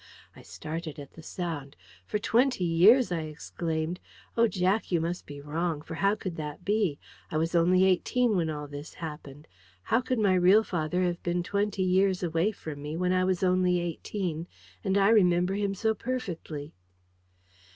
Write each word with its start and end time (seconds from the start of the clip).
I 0.35 0.41
started 0.41 0.97
at 0.97 1.11
the 1.13 1.21
sound. 1.21 1.75
"For 2.07 2.17
twenty 2.17 2.63
years!" 2.63 3.11
I 3.11 3.19
exclaimed. 3.21 3.99
"Oh, 4.35 4.47
Jack, 4.47 4.91
you 4.91 4.99
must 4.99 5.27
be 5.27 5.39
wrong; 5.39 5.83
for 5.83 5.93
how 5.93 6.15
could 6.15 6.37
that 6.37 6.65
be? 6.65 6.97
I 7.29 7.37
was 7.37 7.53
only 7.53 7.85
eighteen 7.85 8.35
when 8.35 8.49
all 8.49 8.67
this 8.67 8.95
happened. 8.95 9.47
How 9.83 10.01
could 10.01 10.17
my 10.17 10.33
real 10.33 10.63
father 10.63 11.03
have 11.03 11.21
been 11.21 11.43
twenty 11.43 11.83
years 11.83 12.23
away 12.23 12.51
from 12.51 12.81
me, 12.81 12.97
when 12.97 13.13
I 13.13 13.23
was 13.23 13.43
only 13.43 13.79
eighteen, 13.79 14.47
and 14.83 14.97
I 14.97 15.09
remember 15.09 15.53
him 15.53 15.75
so 15.75 15.93
perfectly?" 15.93 16.73